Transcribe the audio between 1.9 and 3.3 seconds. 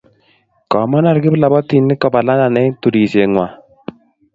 kobak Londan eng turishe